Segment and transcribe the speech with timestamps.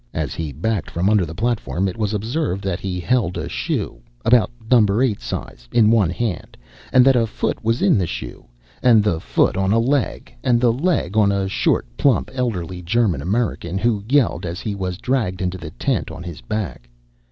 [0.15, 4.01] As he backed from under the platform it was observed that he held a shoe
[4.25, 4.99] about No.
[4.99, 6.57] 8 size in one hand,
[6.91, 8.45] and that a foot was in the shoe,
[8.81, 13.21] and the foot on a leg, and the leg on a short, plump, elderly German
[13.21, 16.89] American, who yelled as he was dragged into the tent on his back.